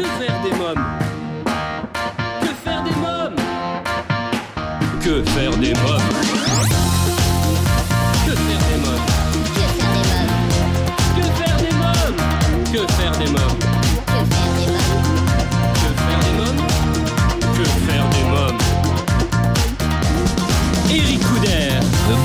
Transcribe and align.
Que 0.00 0.06
faire 0.06 0.40
des 0.42 0.56
mômes 0.56 0.84
Que 2.40 2.46
faire 2.64 2.82
des 2.82 2.96
mômes 3.02 3.36
Que 5.02 5.22
faire 5.30 5.50
des 5.58 5.74
mômes 5.74 6.08
Que 8.24 8.32
faire 8.32 8.62
des 8.64 8.78
mômes 8.80 9.04
Que 11.14 11.22
faire 11.36 11.56
des 11.58 11.74
mômes 11.76 12.16
Que 12.72 12.80
faire 12.94 13.12
des 13.18 13.30
mômes 13.30 13.58
Que 15.74 15.90
faire 16.00 16.20
des 16.24 16.32
mômes 16.38 16.62
Que 17.58 17.64
faire 17.64 18.08
des 18.08 18.24
mômes 18.30 18.58
Eric 20.88 21.20
Couder 21.20 21.72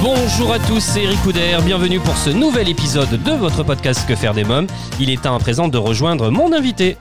Bonjour 0.01 0.53
à 0.53 0.59
tous, 0.59 0.79
c'est 0.79 1.03
Eric 1.03 1.21
Couder, 1.23 1.57
bienvenue 1.65 1.99
pour 1.99 2.15
ce 2.15 2.29
nouvel 2.29 2.69
épisode 2.69 3.21
de 3.21 3.31
votre 3.31 3.63
podcast 3.63 4.07
Que 4.07 4.15
faire 4.15 4.33
des 4.33 4.45
mômes. 4.45 4.67
Il 4.99 5.09
est 5.09 5.21
temps 5.21 5.35
à 5.35 5.39
présent 5.39 5.67
de 5.67 5.77
rejoindre 5.77 6.29
mon 6.29 6.53
invité. 6.53 6.97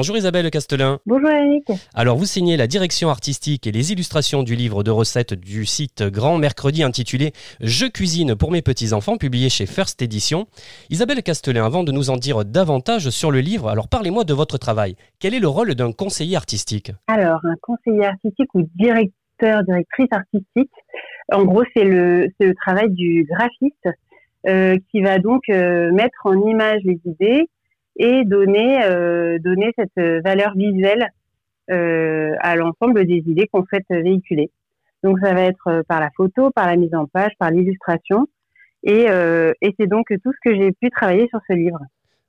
Bonjour 0.00 0.16
Isabelle 0.16 0.50
Castelin. 0.50 0.98
Bonjour 1.04 1.28
Eric. 1.28 1.72
Alors 1.94 2.16
vous 2.16 2.24
signez 2.24 2.56
la 2.56 2.66
direction 2.66 3.10
artistique 3.10 3.66
et 3.66 3.70
les 3.70 3.92
illustrations 3.92 4.42
du 4.42 4.56
livre 4.56 4.82
de 4.82 4.90
recettes 4.90 5.34
du 5.34 5.66
site 5.66 6.02
Grand 6.04 6.38
Mercredi 6.38 6.82
intitulé 6.82 7.32
Je 7.60 7.84
cuisine 7.84 8.34
pour 8.34 8.50
mes 8.50 8.62
petits-enfants 8.62 9.18
publié 9.18 9.50
chez 9.50 9.66
First 9.66 10.00
Edition. 10.00 10.46
Isabelle 10.88 11.22
Castelin, 11.22 11.66
avant 11.66 11.84
de 11.84 11.92
nous 11.92 12.08
en 12.08 12.16
dire 12.16 12.46
davantage 12.46 13.10
sur 13.10 13.30
le 13.30 13.40
livre, 13.40 13.68
alors 13.68 13.88
parlez-moi 13.88 14.24
de 14.24 14.32
votre 14.32 14.56
travail. 14.56 14.96
Quel 15.18 15.34
est 15.34 15.38
le 15.38 15.48
rôle 15.48 15.74
d'un 15.74 15.92
conseiller 15.92 16.36
artistique? 16.38 16.92
Alors, 17.06 17.40
un 17.44 17.56
conseiller 17.60 18.06
artistique 18.06 18.48
ou 18.54 18.62
directeur, 18.76 19.62
directrice 19.64 20.08
artistique, 20.12 20.72
en 21.30 21.44
gros, 21.44 21.64
c'est 21.76 21.84
le, 21.84 22.26
c'est 22.40 22.46
le 22.46 22.54
travail 22.54 22.88
du 22.88 23.28
graphiste 23.28 23.90
euh, 24.48 24.78
qui 24.90 25.02
va 25.02 25.18
donc 25.18 25.42
euh, 25.50 25.92
mettre 25.92 26.24
en 26.24 26.40
image 26.46 26.80
les 26.84 26.98
idées 27.04 27.50
et 28.00 28.24
donner, 28.24 28.82
euh, 28.82 29.38
donner 29.38 29.72
cette 29.78 30.22
valeur 30.24 30.54
visuelle 30.56 31.06
euh, 31.70 32.32
à 32.40 32.56
l'ensemble 32.56 33.04
des 33.06 33.22
idées 33.26 33.46
qu'on 33.52 33.64
souhaite 33.66 33.84
véhiculer. 33.90 34.50
Donc, 35.04 35.18
ça 35.20 35.34
va 35.34 35.42
être 35.42 35.68
euh, 35.68 35.82
par 35.86 36.00
la 36.00 36.10
photo, 36.16 36.50
par 36.50 36.66
la 36.66 36.76
mise 36.76 36.94
en 36.94 37.06
page, 37.06 37.32
par 37.38 37.50
l'illustration. 37.50 38.26
Et, 38.82 39.10
euh, 39.10 39.52
et 39.60 39.74
c'est 39.78 39.86
donc 39.86 40.06
tout 40.08 40.32
ce 40.32 40.50
que 40.50 40.56
j'ai 40.56 40.72
pu 40.72 40.88
travailler 40.90 41.28
sur 41.28 41.40
ce 41.46 41.54
livre. 41.54 41.78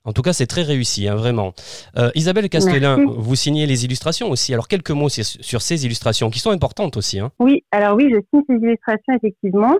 En 0.04 0.12
tout 0.12 0.24
cas, 0.24 0.34
c'est 0.34 0.48
très 0.48 0.64
réussi, 0.64 1.08
hein, 1.08 1.16
vraiment. 1.16 1.54
Euh, 1.98 2.10
Isabelle 2.16 2.50
Castelin, 2.50 2.98
Merci. 2.98 3.14
vous 3.18 3.36
signez 3.36 3.66
les 3.66 3.86
illustrations 3.86 4.30
aussi. 4.30 4.54
Alors 4.54 4.68
quelques 4.68 4.92
mots 4.92 5.10
sur, 5.10 5.24
sur 5.24 5.62
ces 5.62 5.86
illustrations 5.86 6.30
qui 6.30 6.40
sont 6.40 6.52
importantes 6.52 6.98
aussi. 6.98 7.20
Hein. 7.20 7.32
Oui, 7.40 7.64
alors 7.72 7.96
oui, 7.96 8.12
je 8.12 8.20
signe 8.30 8.44
ces 8.50 8.56
illustrations 8.56 9.14
effectivement. 9.16 9.78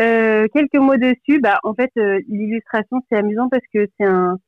Euh, 0.00 0.46
quelques 0.54 0.76
mots 0.76 0.96
dessus. 0.96 1.40
Bah, 1.40 1.58
en 1.64 1.74
fait, 1.74 1.90
euh, 1.98 2.18
l'illustration 2.28 2.98
c'est 3.08 3.18
amusant 3.18 3.48
parce 3.48 3.64
que 3.72 3.86
c'est 3.98 4.06
un 4.06 4.38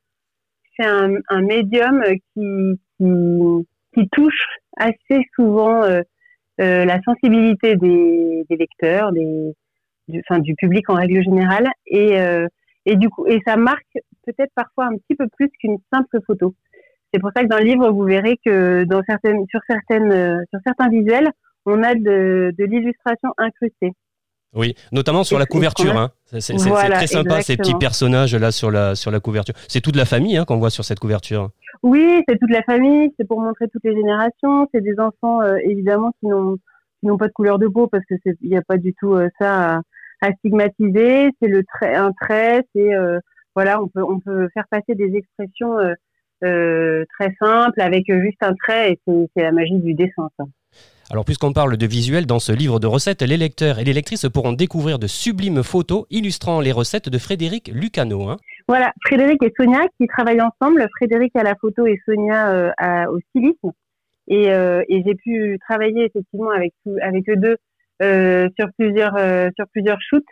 c'est 0.81 0.87
un, 0.87 1.13
un 1.29 1.41
médium 1.41 2.03
qui, 2.33 2.79
qui 2.97 3.67
qui 3.93 4.09
touche 4.09 4.45
assez 4.77 5.21
souvent 5.35 5.83
euh, 5.83 6.01
euh, 6.61 6.85
la 6.85 7.01
sensibilité 7.01 7.75
des, 7.75 8.45
des 8.49 8.55
lecteurs, 8.55 9.11
des 9.11 9.53
du, 10.07 10.21
enfin, 10.27 10.39
du 10.39 10.55
public 10.55 10.89
en 10.89 10.95
règle 10.95 11.23
générale, 11.23 11.67
et 11.87 12.19
euh, 12.19 12.47
et 12.85 12.95
du 12.95 13.09
coup 13.09 13.27
et 13.27 13.39
ça 13.45 13.57
marque 13.57 13.97
peut-être 14.25 14.51
parfois 14.55 14.85
un 14.85 14.97
petit 14.97 15.15
peu 15.15 15.27
plus 15.35 15.49
qu'une 15.59 15.77
simple 15.93 16.19
photo. 16.25 16.55
C'est 17.13 17.19
pour 17.19 17.31
ça 17.35 17.43
que 17.43 17.47
dans 17.47 17.57
le 17.57 17.65
livre 17.65 17.91
vous 17.91 18.03
verrez 18.03 18.37
que 18.45 18.85
dans 18.85 19.01
certaines 19.07 19.45
sur 19.47 19.59
certaines 19.67 20.11
euh, 20.11 20.37
sur 20.49 20.59
certains 20.65 20.89
visuels 20.89 21.29
on 21.65 21.83
a 21.83 21.93
de, 21.93 22.53
de 22.57 22.65
l'illustration 22.65 23.29
incrustée. 23.37 23.91
Oui, 24.53 24.75
notamment 24.91 25.23
sur 25.23 25.39
la 25.39 25.45
couverture. 25.45 25.95
Hein. 25.97 26.11
C'est 26.39 26.55
Voilà, 26.55 26.97
très 26.97 27.07
sympa 27.07 27.41
ces 27.41 27.57
petits 27.57 27.75
personnages 27.75 28.35
là 28.35 28.51
sur 28.51 28.71
la, 28.71 28.95
sur 28.95 29.11
la 29.11 29.19
couverture. 29.19 29.53
C'est 29.67 29.81
toute 29.81 29.95
la 29.95 30.05
famille 30.05 30.37
hein, 30.37 30.45
qu'on 30.45 30.57
voit 30.57 30.69
sur 30.69 30.85
cette 30.85 30.99
couverture. 30.99 31.49
Oui, 31.83 32.23
c'est 32.27 32.37
toute 32.37 32.51
la 32.51 32.63
famille, 32.63 33.09
c'est 33.17 33.27
pour 33.27 33.41
montrer 33.41 33.67
toutes 33.67 33.83
les 33.83 33.95
générations. 33.95 34.67
C'est 34.73 34.81
des 34.81 34.99
enfants 34.99 35.41
euh, 35.41 35.57
évidemment 35.63 36.11
qui 36.19 36.27
n'ont 36.27 36.57
qui 36.99 37.07
n'ont 37.07 37.17
pas 37.17 37.27
de 37.27 37.33
couleur 37.33 37.57
de 37.59 37.67
peau 37.67 37.87
parce 37.87 38.05
que 38.05 38.15
il 38.25 38.49
n'y 38.49 38.57
a 38.57 38.61
pas 38.61 38.77
du 38.77 38.93
tout 38.93 39.13
euh, 39.13 39.27
ça 39.39 39.75
à, 39.75 39.81
à 40.21 40.31
stigmatiser. 40.33 41.29
C'est 41.41 41.49
le 41.49 41.63
trait, 41.63 41.95
un 41.95 42.11
trait, 42.13 42.63
c'est 42.75 42.93
euh, 42.93 43.19
voilà, 43.55 43.81
on 43.81 43.87
peut 43.87 44.03
on 44.03 44.19
peut 44.19 44.47
faire 44.53 44.65
passer 44.69 44.95
des 44.95 45.13
expressions 45.15 45.75
très 46.41 47.35
simples 47.39 47.81
avec 47.81 48.05
juste 48.07 48.41
un 48.41 48.53
trait 48.55 48.93
et 48.93 48.99
c'est 49.05 49.27
c'est 49.35 49.43
la 49.43 49.51
magie 49.51 49.79
du 49.79 49.93
dessin. 49.93 50.29
Ça. 50.37 50.45
Alors 51.11 51.25
puisqu'on 51.25 51.51
parle 51.51 51.75
de 51.75 51.85
visuel 51.85 52.25
dans 52.25 52.39
ce 52.39 52.53
livre 52.53 52.79
de 52.79 52.87
recettes, 52.87 53.21
les 53.21 53.35
lecteurs 53.35 53.79
et 53.79 53.83
les 53.83 53.91
lectrices 53.91 54.29
pourront 54.33 54.53
découvrir 54.53 54.97
de 54.97 55.07
sublimes 55.07 55.61
photos 55.61 56.05
illustrant 56.09 56.61
les 56.61 56.71
recettes 56.71 57.09
de 57.09 57.17
Frédéric 57.17 57.69
Lucano. 57.73 58.29
Hein. 58.29 58.37
Voilà, 58.69 58.93
Frédéric 59.05 59.43
et 59.43 59.51
Sonia 59.57 59.81
qui 59.99 60.07
travaillent 60.07 60.39
ensemble. 60.39 60.87
Frédéric 60.95 61.35
à 61.35 61.43
la 61.43 61.55
photo 61.55 61.85
et 61.85 61.99
Sonia 62.05 62.51
euh, 62.53 62.71
au 63.11 63.19
stylisme. 63.27 63.71
Et, 64.29 64.53
euh, 64.53 64.83
et 64.87 65.03
j'ai 65.05 65.15
pu 65.15 65.59
travailler 65.67 66.05
effectivement 66.05 66.51
avec 66.51 66.71
eux 66.87 67.35
deux 67.35 67.57
euh, 68.01 68.47
sur 68.57 68.69
plusieurs 68.77 69.17
sur 69.57 69.65
shoots, 69.99 70.23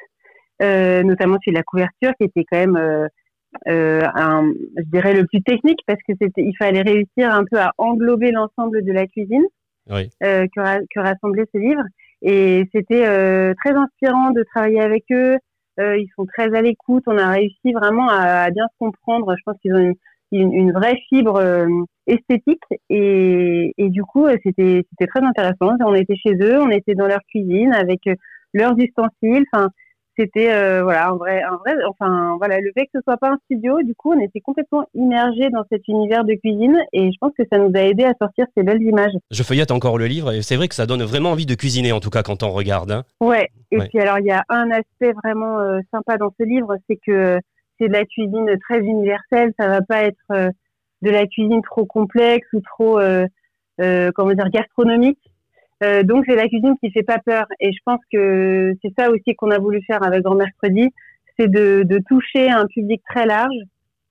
notamment 0.62 1.40
sur 1.44 1.52
la 1.52 1.64
couverture 1.64 2.14
qui 2.18 2.24
était 2.24 2.46
quand 2.50 2.58
même 2.58 3.10
je 3.66 4.90
dirais 4.94 5.14
le 5.14 5.26
plus 5.26 5.42
technique 5.42 5.80
parce 5.86 6.00
que 6.08 6.14
c'était 6.22 6.44
il 6.44 6.56
fallait 6.58 6.84
réussir 6.84 7.34
un 7.34 7.44
peu 7.44 7.60
à 7.60 7.74
englober 7.78 8.32
l'ensemble 8.32 8.86
de 8.86 8.94
la 8.94 9.06
cuisine 9.06 9.44
Euh, 10.24 10.46
que, 10.56 10.62
ra- 10.62 10.82
que 10.94 11.00
rassemblait 11.00 11.46
ce 11.54 11.58
livre. 11.58 11.84
Et 12.22 12.66
c'était 12.74 13.08
euh, 13.08 13.54
très 13.64 13.74
inspirant 13.74 14.32
de 14.32 14.44
travailler 14.44 14.82
avec 14.82 15.06
eux. 15.12 15.38
Euh, 15.80 15.98
ils 15.98 16.10
sont 16.16 16.26
très 16.26 16.54
à 16.56 16.62
l'écoute. 16.62 17.04
On 17.08 17.18
a 17.18 17.30
réussi 17.30 17.74
vraiment 17.74 18.10
à, 18.10 18.50
bien 18.52 18.66
se 18.68 18.78
comprendre. 18.78 19.34
Je 19.38 19.44
pense 19.46 19.56
qu'ils 19.62 19.74
ont 19.74 19.94
une, 20.32 20.54
une, 20.54 20.72
vraie 20.72 20.98
fibre 21.08 21.42
esthétique. 22.06 22.64
Et, 22.90 23.74
et 23.78 23.90
du 23.90 24.04
coup, 24.04 24.28
c'était 24.44 24.84
très 25.08 25.22
intéressant. 25.22 25.76
On 25.86 25.96
était 25.96 26.18
chez 26.18 26.36
eux, 26.42 26.62
on 26.62 26.70
était 26.70 26.96
dans 26.96 27.08
leur 27.08 27.22
cuisine 27.30 27.74
avec 27.74 28.02
leurs 28.54 28.78
ustensiles. 28.78 29.46
C'était 30.20 30.52
euh, 30.52 30.84
voilà 30.84 31.08
un 31.10 31.16
vrai 31.16 31.42
un 31.44 31.56
vrai. 31.58 31.74
Enfin 31.88 32.36
voilà, 32.38 32.60
le 32.60 32.72
fait 32.74 32.86
que 32.86 32.92
ce 32.96 33.00
soit 33.04 33.18
pas 33.18 33.30
un 33.30 33.38
studio, 33.46 33.82
du 33.84 33.96
coup, 33.96 34.14
on 34.14 34.20
était 34.20 34.42
complètement 34.42 34.86
immergés 34.94 35.50
dans 35.50 35.64
cet 35.72 35.88
univers 35.88 36.24
de 36.26 36.34
cuisine. 36.34 36.78
Et 36.94 37.12
je 37.12 37.18
pense 37.22 37.32
que 37.38 37.44
ça 37.52 37.58
nous 37.58 37.72
a 37.76 37.80
aidé 37.82 38.04
à 38.04 38.14
sortir 38.22 38.46
ces 38.56 38.64
belles 38.64 38.82
images. 38.82 39.14
Je 39.32 39.44
feuillette 39.44 39.72
encore 39.72 39.98
le 39.98 40.06
livre 40.08 40.32
et 40.34 40.42
c'est 40.42 40.56
vrai 40.56 40.68
que 40.68 40.76
ça 40.76 40.86
donne 40.86 41.04
vraiment 41.04 41.32
envie 41.32 41.46
de 41.46 41.56
cuisiner 41.56 41.92
en 41.92 42.00
tout 42.00 42.10
cas 42.10 42.24
quand 42.24 42.44
on 42.44 42.52
regarde. 42.52 42.92
hein. 42.92 43.04
Ouais. 43.22 43.48
Et 43.72 43.78
Ouais. 43.78 43.88
puis 43.88 44.00
alors 44.00 44.20
il 44.20 44.26
y 44.26 44.32
a 44.32 44.44
un 44.50 44.70
aspect 44.72 45.14
vraiment 45.24 45.60
euh, 45.60 45.80
sympa 45.94 46.18
dans 46.18 46.34
ce 46.40 46.44
livre, 46.44 46.76
c'est 46.90 46.98
que 47.06 47.40
c'est 47.80 47.88
de 47.88 47.94
la 47.94 48.04
cuisine 48.06 48.50
très 48.68 48.80
universelle. 48.80 49.54
Ça 49.60 49.68
va 49.70 49.82
pas 49.82 50.04
être 50.04 50.18
euh, 50.32 50.50
de 51.02 51.10
la 51.12 51.26
cuisine 51.28 51.62
trop 51.62 51.86
complexe 51.86 52.48
ou 52.54 52.60
trop 52.62 53.00
comment 54.16 54.34
dire 54.34 54.50
gastronomique. 54.50 55.20
Euh, 55.84 56.04
donc 56.04 56.26
c'est 56.28 56.36
la 56.36 56.48
cuisine 56.48 56.76
qui 56.84 56.92
fait 56.92 57.04
pas 57.04 57.20
peur. 57.20 57.46
Et 57.60 57.72
je 57.72 57.80
pense 57.86 58.00
que 58.12 58.74
c'est 58.82 58.94
ça 58.98 59.10
aussi 59.12 59.36
qu'on 59.36 59.52
a 59.52 59.60
voulu 59.60 59.82
faire 59.88 60.04
avec 60.04 60.24
Grand 60.24 60.36
Mercredi, 60.36 60.90
c'est 61.38 61.50
de, 61.50 61.84
de 61.84 62.00
toucher 62.08 62.50
un 62.50 62.66
public 62.68 63.02
très 63.10 63.26
large. 63.26 63.56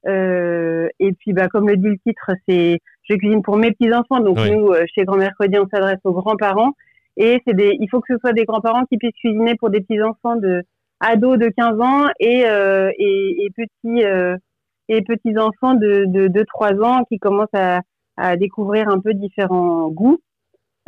Euh, 0.06 0.88
et 1.00 1.12
puis 1.12 1.32
bah 1.32 1.48
comme 1.48 1.68
le 1.68 1.76
dit 1.76 1.88
le 1.88 1.98
titre, 2.06 2.30
c'est 2.48 2.78
je 3.08 3.14
cuisine 3.16 3.42
pour 3.42 3.56
mes 3.56 3.72
petits 3.72 3.92
enfants. 3.92 4.20
Donc 4.20 4.38
Oui. 4.38 4.50
nous 4.50 4.68
euh, 4.68 4.84
chez 4.94 5.04
Grand 5.04 5.16
Mercredi, 5.18 5.58
on 5.58 5.68
s'adresse 5.68 5.98
aux 6.04 6.12
grands-parents. 6.12 6.72
Et 7.16 7.42
c'est 7.46 7.54
des, 7.54 7.76
il 7.80 7.88
faut 7.90 8.00
que 8.00 8.14
ce 8.14 8.18
soit 8.20 8.32
des 8.32 8.44
grands-parents 8.44 8.84
qui 8.84 8.96
puissent 8.96 9.16
cuisiner 9.20 9.56
pour 9.56 9.70
des 9.70 9.80
petits 9.80 10.00
enfants 10.00 10.36
de 10.36 10.62
ados 11.00 11.38
de 11.38 11.48
15 11.48 11.80
ans 11.80 12.06
et 12.20 12.44
euh, 12.46 12.90
et, 12.98 13.44
et 13.44 13.50
petits 13.50 14.04
euh, 14.04 14.36
et 14.88 15.02
petits 15.02 15.36
enfants 15.36 15.74
de 15.74 16.04
de, 16.06 16.28
de 16.28 16.42
3 16.44 16.80
ans 16.82 17.04
qui 17.08 17.18
commencent 17.18 17.48
à, 17.54 17.80
à 18.16 18.36
découvrir 18.36 18.88
un 18.88 19.00
peu 19.00 19.14
différents 19.14 19.88
goûts. 19.88 20.18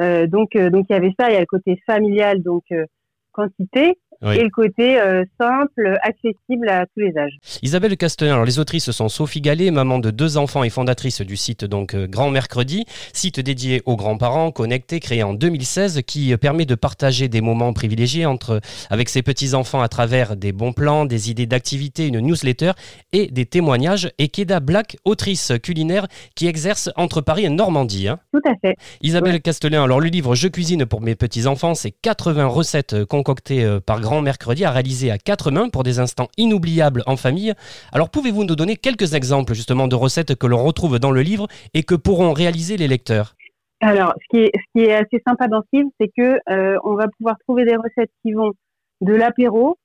Euh, 0.00 0.26
donc 0.26 0.56
euh, 0.56 0.70
donc 0.70 0.86
il 0.88 0.92
y 0.94 0.96
avait 0.96 1.14
ça, 1.18 1.30
il 1.30 1.34
y 1.34 1.36
a 1.36 1.40
le 1.40 1.46
côté 1.46 1.80
familial 1.86 2.42
donc 2.42 2.64
euh, 2.72 2.86
quantité 3.32 3.98
Oui. 4.22 4.36
et 4.36 4.42
le 4.42 4.50
côté 4.50 5.00
euh, 5.00 5.24
simple, 5.40 5.96
accessible 6.02 6.68
à 6.68 6.84
tous 6.86 7.00
les 7.00 7.16
âges. 7.16 7.32
Isabelle 7.62 7.96
Castelin, 7.96 8.32
alors 8.34 8.44
les 8.44 8.58
autrices 8.58 8.90
sont 8.90 9.08
Sophie 9.08 9.40
Gallet, 9.40 9.70
maman 9.70 9.98
de 9.98 10.10
deux 10.10 10.36
enfants 10.36 10.62
et 10.62 10.68
fondatrice 10.68 11.22
du 11.22 11.36
site 11.36 11.64
donc 11.64 11.94
euh, 11.94 12.06
Grand 12.06 12.30
Mercredi, 12.30 12.84
site 13.14 13.40
dédié 13.40 13.80
aux 13.86 13.96
grands-parents 13.96 14.50
connectés 14.50 15.00
créé 15.00 15.22
en 15.22 15.32
2016 15.32 16.02
qui 16.06 16.32
euh, 16.32 16.36
permet 16.36 16.66
de 16.66 16.74
partager 16.74 17.28
des 17.28 17.40
moments 17.40 17.72
privilégiés 17.72 18.26
entre 18.26 18.60
avec 18.90 19.08
ses 19.08 19.22
petits-enfants 19.22 19.80
à 19.80 19.88
travers 19.88 20.36
des 20.36 20.52
bons 20.52 20.72
plans, 20.74 21.06
des 21.06 21.30
idées 21.30 21.46
d'activités, 21.46 22.08
une 22.08 22.20
newsletter 22.20 22.72
et 23.12 23.28
des 23.28 23.46
témoignages 23.46 24.10
et 24.18 24.28
Keda 24.28 24.60
Black, 24.60 24.98
autrice 25.06 25.52
culinaire 25.62 26.06
qui 26.34 26.46
exerce 26.46 26.90
entre 26.96 27.22
Paris 27.22 27.46
et 27.46 27.48
Normandie. 27.48 28.08
hein. 28.08 28.18
Tout 28.34 28.40
à 28.46 28.52
fait. 28.60 28.76
Isabelle 29.00 29.34
Ouais. 29.34 29.40
Castelin, 29.40 29.84
alors 29.84 30.00
le 30.00 30.08
livre 30.08 30.34
Je 30.34 30.48
cuisine 30.48 30.84
pour 30.84 31.00
mes 31.00 31.14
petits-enfants, 31.14 31.74
c'est 31.74 31.92
80 32.02 32.46
recettes 32.48 33.04
concoctées 33.04 33.78
par 33.86 34.00
Grand 34.00 34.09
Mercredi 34.20 34.64
à 34.64 34.70
réaliser 34.70 35.10
à 35.10 35.18
quatre 35.18 35.50
mains 35.50 35.68
pour 35.68 35.84
des 35.84 36.00
instants 36.00 36.28
inoubliables 36.36 37.02
en 37.06 37.16
famille. 37.16 37.54
Alors 37.92 38.10
pouvez-vous 38.10 38.44
nous 38.44 38.56
donner 38.56 38.76
quelques 38.76 39.14
exemples 39.14 39.54
justement 39.54 39.86
de 39.86 39.94
recettes 39.94 40.34
que 40.34 40.46
l'on 40.46 40.62
retrouve 40.62 40.98
dans 40.98 41.12
le 41.12 41.22
livre 41.22 41.46
et 41.74 41.84
que 41.84 41.94
pourront 41.94 42.32
réaliser 42.32 42.76
les 42.76 42.88
lecteurs? 42.88 43.34
Alors, 43.80 44.12
ce 44.20 44.38
qui 44.38 44.80
est, 44.80 44.92
assez 44.92 45.22
sympa 45.26 45.48
dans 45.48 45.62
ce 45.62 45.78
livre, 45.78 45.90
c'est 45.98 46.10
que 46.14 46.38
euh, 46.50 46.78
on 46.84 46.94
va 46.94 47.06
pouvoir 47.16 47.36
trouver 47.46 47.64
des 47.64 47.76
recettes 47.76 48.10
qui 48.22 48.32
vont 48.32 48.52
de 49.00 49.14
l'apéro 49.14 49.78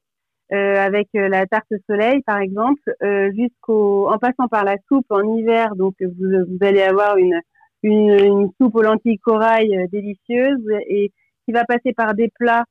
euh, 0.54 0.76
avec 0.78 1.08
euh, 1.16 1.28
la 1.28 1.48
tarte 1.48 1.74
soleil 1.90 2.22
par 2.22 2.38
exemple, 2.38 2.94
euh, 3.02 3.32
jusqu'au 3.36 4.08
en 4.12 4.20
passant 4.20 4.48
par 4.48 4.64
la 4.64 4.76
soupe 4.88 5.10
en 5.10 5.24
hiver. 5.38 5.76
Donc 5.76 5.96
vous, 6.02 6.58
allez 6.62 6.84
avoir 6.84 7.18
une, 7.18 7.42
une, 7.82 8.52
soupe 8.62 8.76
aux 8.76 8.84
lentilles 8.84 9.18
corail 9.18 9.88
délicieuse 9.92 10.64
et 10.88 11.12
qui 11.46 11.52
va 11.52 11.66
passer 11.66 11.94
par 11.94 12.14
des 12.14 12.32
plats 12.38 12.66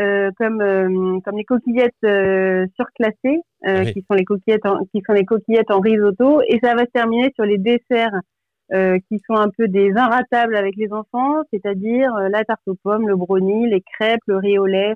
euh, 0.00 0.30
comme 0.38 0.60
euh, 0.60 1.20
comme 1.24 1.36
les 1.36 1.44
coquillettes 1.44 1.94
euh, 2.04 2.66
surclassées, 2.76 3.40
euh, 3.66 3.84
Oui. 3.84 3.92
qui 3.92 4.04
sont 4.08 4.14
les 4.14 4.24
coquillettes 4.24 4.66
en, 4.66 4.84
qui 4.86 5.02
sont 5.06 5.12
les 5.12 5.24
coquillettes 5.24 5.70
en 5.70 5.80
risotto, 5.80 6.42
et 6.48 6.58
ça 6.62 6.74
va 6.74 6.82
se 6.84 6.90
terminer 6.92 7.32
sur 7.34 7.44
les 7.44 7.58
desserts 7.58 8.18
euh, 8.72 8.98
qui 9.08 9.20
sont 9.26 9.36
un 9.36 9.50
peu 9.56 9.68
des 9.68 9.90
inratables 9.90 10.56
avec 10.56 10.74
les 10.76 10.92
enfants, 10.92 11.42
c'est-à-dire 11.52 12.14
euh, 12.16 12.28
la 12.28 12.44
tarte 12.44 12.66
aux 12.66 12.76
pommes, 12.82 13.08
le 13.08 13.16
brownie, 13.16 13.68
les 13.68 13.82
crêpes, 13.82 14.22
le 14.26 14.38
riz 14.38 14.58
au 14.58 14.66
lait. 14.66 14.94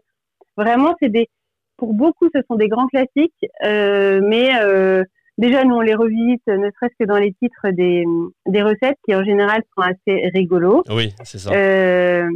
Vraiment, 0.56 0.94
c'est 1.00 1.10
des 1.10 1.28
pour 1.76 1.94
beaucoup, 1.94 2.28
ce 2.34 2.40
sont 2.48 2.56
des 2.56 2.68
grands 2.68 2.88
classiques, 2.88 3.46
euh, 3.64 4.20
mais 4.22 4.50
euh, 4.60 5.04
déjà 5.38 5.64
nous 5.64 5.76
on 5.76 5.80
les 5.80 5.94
revisite, 5.94 6.46
ne 6.46 6.70
serait-ce 6.70 6.94
que 6.98 7.06
dans 7.06 7.16
les 7.16 7.32
titres 7.34 7.70
des 7.70 8.04
des 8.46 8.62
recettes 8.62 8.98
qui 9.04 9.14
en 9.14 9.24
général 9.24 9.62
sont 9.74 9.82
assez 9.82 10.28
rigolos. 10.34 10.82
Oui, 10.90 11.14
c'est 11.24 11.38
ça. 11.38 11.50
Euh, 11.52 12.28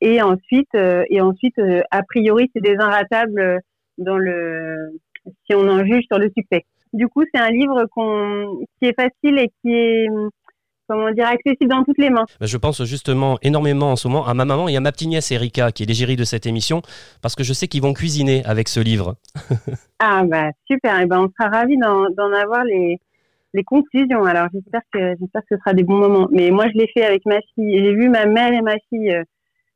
et 0.00 0.20
ensuite, 0.20 0.74
euh, 0.74 1.04
et 1.08 1.20
ensuite, 1.20 1.58
euh, 1.58 1.82
a 1.90 2.02
priori, 2.02 2.50
c'est 2.54 2.62
des 2.62 2.76
inratables 2.76 3.60
dans 3.98 4.18
le, 4.18 5.00
si 5.46 5.54
on 5.54 5.68
en 5.68 5.84
juge 5.84 6.04
sur 6.10 6.18
le 6.18 6.30
succès. 6.36 6.64
Du 6.92 7.06
coup, 7.06 7.22
c'est 7.32 7.40
un 7.40 7.50
livre 7.50 7.86
qu'on, 7.94 8.58
qui 8.78 8.88
est 8.88 9.00
facile 9.00 9.38
et 9.38 9.50
qui 9.62 9.72
est, 9.72 10.08
comment 10.90 11.12
dire, 11.12 11.28
accessible 11.28 11.70
dans 11.70 11.84
toutes 11.84 11.98
les 11.98 12.10
mains. 12.10 12.24
Bah, 12.40 12.46
Je 12.46 12.56
pense 12.56 12.82
justement 12.84 13.38
énormément 13.42 13.92
en 13.92 13.96
ce 13.96 14.08
moment 14.08 14.26
à 14.26 14.34
ma 14.34 14.44
maman 14.44 14.68
et 14.68 14.76
à 14.76 14.80
ma 14.80 14.90
petite 14.90 15.08
nièce 15.08 15.30
Erika, 15.30 15.70
qui 15.70 15.84
est 15.84 15.86
l'égérie 15.86 16.16
de 16.16 16.24
cette 16.24 16.46
émission, 16.46 16.82
parce 17.22 17.36
que 17.36 17.44
je 17.44 17.52
sais 17.52 17.68
qu'ils 17.68 17.82
vont 17.82 17.92
cuisiner 17.92 18.44
avec 18.44 18.68
ce 18.68 18.80
livre. 18.80 19.14
Ah 20.02 20.24
bah 20.24 20.48
super. 20.66 20.98
Et 20.98 21.04
ben 21.04 21.20
on 21.20 21.28
sera 21.28 21.50
ravis 21.50 21.76
d'en, 21.76 22.32
avoir 22.32 22.64
les, 22.64 22.96
les 23.52 23.64
conclusions. 23.64 24.24
Alors 24.24 24.48
j'espère 24.50 24.80
que 24.90 25.14
j'espère 25.20 25.42
que 25.42 25.56
ce 25.56 25.58
sera 25.58 25.74
des 25.74 25.82
bons 25.82 25.98
moments. 25.98 26.26
Mais 26.32 26.50
moi 26.50 26.68
je 26.72 26.78
l'ai 26.78 26.88
fait 26.94 27.04
avec 27.04 27.26
ma 27.26 27.38
fille. 27.54 27.84
J'ai 27.84 27.94
vu 27.94 28.08
ma 28.08 28.24
mère 28.24 28.50
et 28.50 28.62
ma 28.62 28.76
fille 28.88 29.10
euh, 29.10 29.22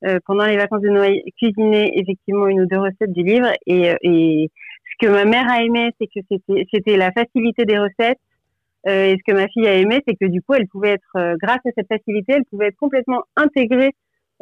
euh, 0.06 0.18
pendant 0.24 0.46
les 0.46 0.56
vacances 0.56 0.80
de 0.80 0.88
Noël 0.88 1.12
cuisiner 1.36 1.90
effectivement 2.00 2.46
une 2.46 2.62
ou 2.62 2.66
deux 2.66 2.78
recettes 2.78 3.12
du 3.12 3.22
livre. 3.22 3.52
Et, 3.66 3.90
euh, 3.90 3.96
et 4.00 4.50
ce 4.90 5.06
que 5.06 5.12
ma 5.12 5.26
mère 5.26 5.46
a 5.46 5.62
aimé, 5.62 5.90
c'est 6.00 6.06
que 6.06 6.26
c'était 6.30 6.64
c'était 6.72 6.96
la 6.96 7.12
facilité 7.12 7.66
des 7.66 7.78
recettes. 7.78 8.18
Euh, 8.86 9.12
et 9.12 9.16
ce 9.16 9.32
que 9.32 9.36
ma 9.36 9.48
fille 9.48 9.66
a 9.66 9.74
aimé, 9.74 10.00
c'est 10.06 10.14
que 10.14 10.26
du 10.26 10.42
coup 10.42 10.54
elle 10.54 10.68
pouvait 10.68 10.90
être 10.90 11.16
euh, 11.16 11.34
grâce 11.40 11.60
à 11.66 11.70
cette 11.76 11.88
facilité, 11.88 12.34
elle 12.36 12.44
pouvait 12.50 12.66
être 12.66 12.76
complètement 12.78 13.22
intégrée 13.36 13.92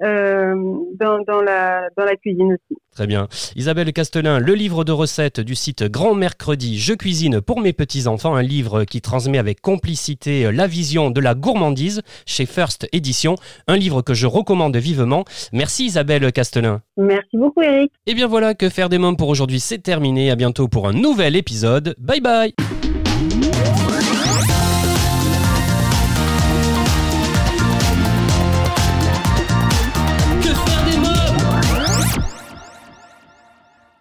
euh, 0.03 0.55
dans, 0.99 1.21
dans 1.21 1.43
la 1.43 1.89
dans 1.97 2.05
la 2.05 2.17
cuisine 2.17 2.55
aussi. 2.55 2.81
Très 2.93 3.07
bien. 3.07 3.29
Isabelle 3.55 3.93
Castelin, 3.93 4.41
le 4.41 4.55
livre 4.55 4.85
de 4.85 4.91
recettes 4.91 5.39
du 5.39 5.55
site 5.55 5.85
Grand 5.85 6.15
Mercredi, 6.15 6.79
Je 6.79 6.95
cuisine 6.95 7.41
pour 7.41 7.61
mes 7.61 7.73
petits-enfants, 7.73 8.35
un 8.35 8.43
livre 8.43 8.85
qui 8.85 9.01
transmet 9.01 9.39
avec 9.39 9.61
complicité 9.61 10.51
la 10.51 10.67
vision 10.67 11.11
de 11.11 11.21
la 11.21 11.35
gourmandise 11.35 12.03
chez 12.27 12.47
First 12.47 12.89
Edition, 12.93 13.37
un 13.69 13.77
livre 13.77 14.03
que 14.03 14.15
je 14.15 14.27
recommande 14.27 14.77
vivement. 14.77 15.25
Merci 15.53 15.85
Isabelle 15.85 16.33
Castelin. 16.33 16.81
Merci 16.97 17.37
beaucoup 17.37 17.63
Eric. 17.63 17.93
Et 18.07 18.15
bien 18.15 18.27
voilà, 18.27 18.55
que 18.55 18.69
faire 18.71 18.89
des 18.89 18.99
mômes 18.99 19.17
pour 19.17 19.29
aujourd'hui, 19.29 19.61
c'est 19.61 19.79
terminé. 19.79 20.31
À 20.31 20.37
bientôt 20.37 20.69
pour 20.69 20.89
un 20.89 20.93
nouvel 20.93 21.37
épisode. 21.37 21.95
Bye 21.99 22.21
bye 22.21 22.55